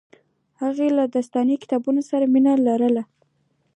[0.61, 3.03] هغې له داستاني کتابونو سره مینه لرله